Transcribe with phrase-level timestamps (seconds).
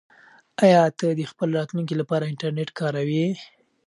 [0.63, 3.25] آیا ته د خپل راتلونکي لپاره انټرنیټ کاروې؟